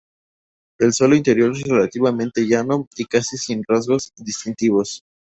El 0.79 0.93
suelo 0.93 1.13
interior 1.15 1.51
es 1.51 1.61
relativamente 1.61 2.47
llano 2.47 2.87
y 2.95 3.05
casi 3.05 3.37
sin 3.37 3.61
rasgos 3.67 4.11
distintivos. 4.17 5.03